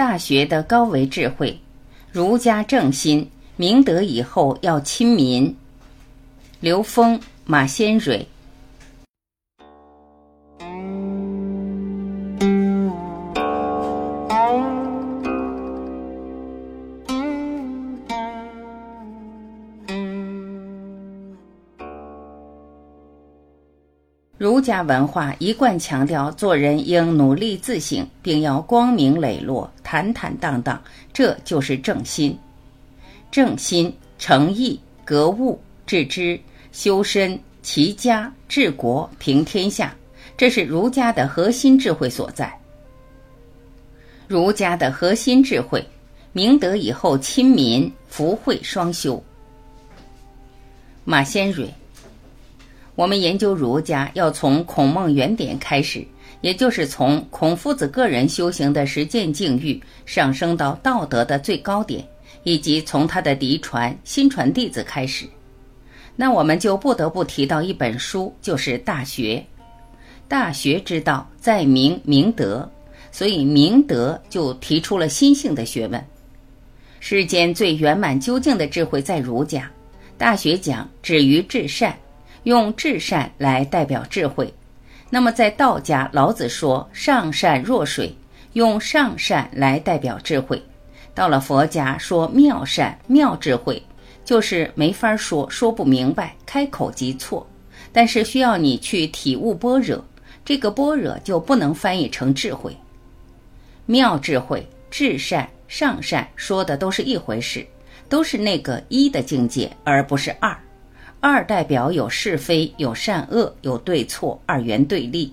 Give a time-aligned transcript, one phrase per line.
[0.00, 1.60] 大学的高维智慧，
[2.10, 5.54] 儒家正心，明德以后要亲民。
[6.60, 8.26] 刘峰、马先蕊。
[24.40, 30.82] 儒家文化一贯强调做人应努力自省，并要光明磊落、坦坦荡荡，
[31.12, 32.34] 这就是正心。
[33.30, 36.40] 正心、诚意、格物、致知、
[36.72, 39.94] 修身、齐家、治国、平天下，
[40.38, 42.50] 这是儒家的核心智慧所在。
[44.26, 45.86] 儒家的核心智慧，
[46.32, 49.22] 明德以后亲民，福慧双修。
[51.04, 51.70] 马先蕊。
[53.00, 56.06] 我们研究儒家，要从孔孟原点开始，
[56.42, 62.06] 也就是从孔夫子个人修行的实践境遇上升到道德的最高点，
[62.42, 65.24] 以及从他的嫡传、新传弟子开始。
[66.14, 69.36] 那我们就不得不提到一本书，就是《大学》。
[70.28, 72.70] 大学之道，在明明德，
[73.10, 76.04] 所以明德就提出了心性的学问。
[77.00, 79.62] 世间最圆满究竟的智慧在儒家，
[80.18, 81.96] 《大学》讲止于至善。
[82.44, 84.52] 用至善来代表智慧，
[85.10, 88.16] 那么在道家，老子说上善若水，
[88.54, 90.58] 用上善来代表智慧；
[91.14, 93.82] 到了佛家，说妙善妙智慧，
[94.24, 97.46] 就是没法说，说不明白，开口即错。
[97.92, 100.02] 但是需要你去体悟般若，
[100.44, 102.76] 这个般若就不能翻译成智慧。
[103.86, 107.66] 妙智慧、至善、上善说的都是一回事，
[108.08, 110.56] 都是那个一的境界，而不是二。
[111.20, 115.30] 二代表有是非、有善恶、有对错，二元对立。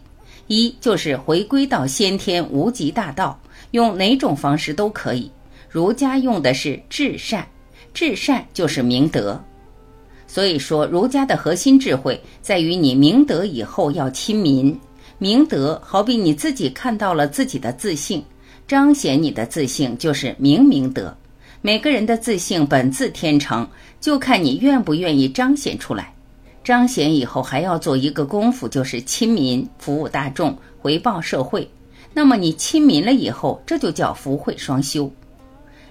[0.48, 3.40] 一就是回归到先天无极大道，
[3.72, 5.32] 用哪种方式都可以。
[5.70, 7.48] 儒家用的是至善，
[7.94, 9.42] 至善就是明德。
[10.28, 14.78] 所以说，儒家的核心智慧在于你明德以后要亲民。
[15.18, 18.24] 明德好比你自己看到了自己的自信，
[18.68, 21.16] 彰显你的自信就是明明德。
[21.67, 23.67] 每个人的自信本自天成，
[24.00, 26.13] 就看你愿不愿意彰显出来。
[26.63, 31.69] 彰显以后还要做一个功夫，就是亲民、服务大众、回报社会。
[32.13, 35.11] 那么你亲民了以后，这就叫福慧双修。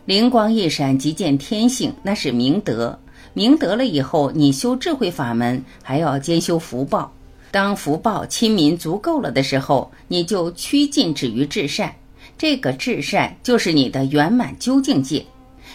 [0.06, 2.98] 灵光一闪即见天性，那是明德。
[3.34, 7.12] 明德了以后，你修智慧法门，还要兼修福报。
[7.50, 11.94] 当福报亲民足够了的时候，你就趋近止于至善。
[12.38, 15.22] 这个至善就是你的圆满究竟界。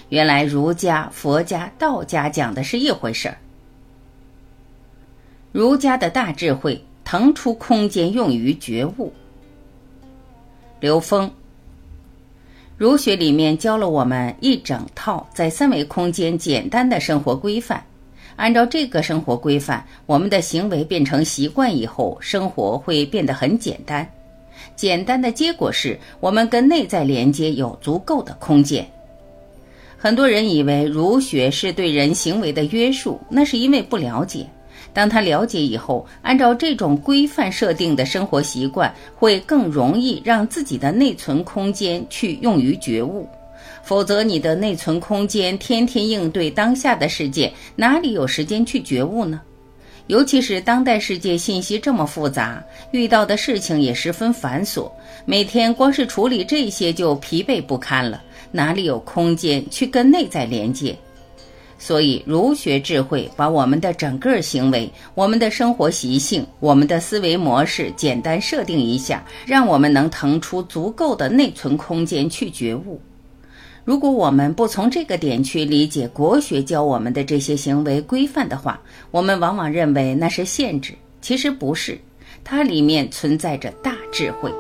[0.09, 3.37] 原来儒家、佛家、道家讲的是一回事儿。
[5.51, 9.11] 儒家的大智慧腾出空间用于觉悟。
[10.79, 11.29] 刘峰，
[12.77, 17.83] 儒学里面教了我们一整套在三维空间简单的生活规范，
[18.35, 24.09] 按照这个生活规范，我们的行为变成习惯以后，生活会变得很简单。
[24.75, 28.89] 简单的结果是我们跟内在连接有足够的空间。
[30.03, 34.47] 很多人以为儒学是对人行为的约束，那是因为不了解。
[34.93, 43.29] 当他了解以后，按照这种规范设定的生活习惯，会更容易让自己的内存空间去用于觉悟。
[43.83, 49.39] 否则，你的内存空间天天应对当下的世界，哪里有时间去觉悟呢？
[50.07, 54.91] 尤其是当代世界信息这么复杂，遇到的事情也十分繁琐，
[55.25, 58.19] 每天光是处理这些就疲惫不堪了。
[58.51, 60.97] 哪里有空间去跟内在连接？
[61.77, 73.01] 所以儒学智慧把我们的整个行为、我们的生活习性、我们的思维模式简单设定一下，让我们能腾出足够的内存空间去觉悟。
[73.83, 78.79] 如果我们不从这个点去理解国学教我们的这些行为规范的话，
[79.09, 81.99] 我们往往认为那是限制，其实不是，
[82.43, 84.51] 它里面存在着大智慧。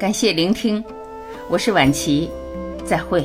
[0.00, 0.82] 感谢聆听，
[1.46, 2.30] 我是晚琪，
[2.86, 3.22] 再会。